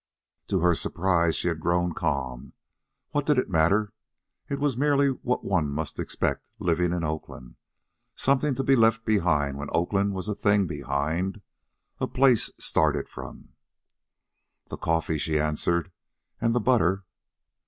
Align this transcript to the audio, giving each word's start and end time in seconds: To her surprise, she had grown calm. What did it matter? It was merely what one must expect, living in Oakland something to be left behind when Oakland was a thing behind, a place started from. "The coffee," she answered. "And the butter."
To 0.47 0.61
her 0.61 0.73
surprise, 0.73 1.35
she 1.35 1.47
had 1.47 1.59
grown 1.59 1.93
calm. 1.93 2.53
What 3.11 3.27
did 3.27 3.37
it 3.37 3.51
matter? 3.51 3.93
It 4.49 4.57
was 4.59 4.75
merely 4.75 5.09
what 5.09 5.45
one 5.45 5.69
must 5.69 5.99
expect, 5.99 6.43
living 6.57 6.91
in 6.91 7.03
Oakland 7.03 7.55
something 8.15 8.55
to 8.55 8.63
be 8.63 8.75
left 8.75 9.05
behind 9.05 9.59
when 9.59 9.69
Oakland 9.73 10.13
was 10.15 10.27
a 10.27 10.33
thing 10.33 10.65
behind, 10.65 11.41
a 11.99 12.07
place 12.07 12.49
started 12.57 13.07
from. 13.09 13.49
"The 14.71 14.77
coffee," 14.77 15.19
she 15.19 15.37
answered. 15.39 15.91
"And 16.41 16.55
the 16.55 16.59
butter." 16.59 17.05